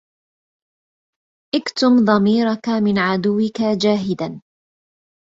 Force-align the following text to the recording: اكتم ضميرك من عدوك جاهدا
اكتم 1.55 2.05
ضميرك 2.05 2.69
من 2.69 2.97
عدوك 2.99 3.61
جاهدا 3.81 4.41